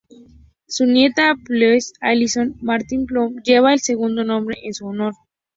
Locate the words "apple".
1.29-1.57